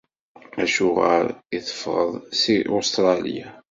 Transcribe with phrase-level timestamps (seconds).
[0.63, 1.25] Acuɣer
[1.55, 2.11] i d-teffɣeḍ
[2.41, 3.47] seg Ustṛalya?